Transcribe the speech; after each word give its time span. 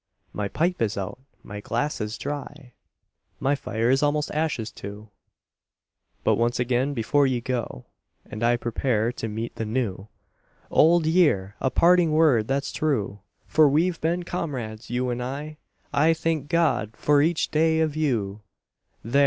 My 0.33 0.47
pipe 0.47 0.81
is 0.81 0.97
out, 0.97 1.19
my 1.43 1.59
glass 1.59 2.01
is 2.01 2.17
dry; 2.17 2.73
My 3.39 3.53
fire 3.53 3.91
is 3.91 4.01
almost 4.01 4.31
ashes 4.31 4.71
too; 4.71 5.09
But 6.23 6.37
once 6.37 6.59
again, 6.59 6.95
before 6.95 7.27
you 7.27 7.39
go, 7.39 7.85
And 8.25 8.41
I 8.43 8.57
prepare 8.57 9.11
to 9.11 9.27
meet 9.27 9.57
the 9.57 9.63
New: 9.67 10.07
Old 10.71 11.05
Year! 11.05 11.55
a 11.61 11.69
parting 11.69 12.13
word 12.13 12.47
that's 12.47 12.71
true, 12.71 13.19
For 13.45 13.69
we've 13.69 14.01
been 14.01 14.23
comrades, 14.23 14.89
you 14.89 15.11
and 15.11 15.21
I— 15.21 15.59
I 15.93 16.15
THANK 16.15 16.49
GOD 16.49 16.97
FOR 16.97 17.21
EACH 17.21 17.51
DAY 17.51 17.79
OF 17.81 17.95
YOU; 17.95 18.41
There! 19.03 19.19